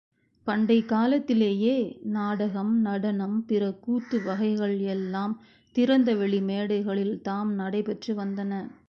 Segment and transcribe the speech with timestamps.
[0.47, 1.99] பண்டைக் காலத்திலேயே
[2.03, 5.41] நாடகம், நடனம், பிற கூத்து வகைகள் எல்லாம்
[5.71, 8.71] திறந்த வெளி மேடைகளில் தாம் நடைபெற்று வந்தன.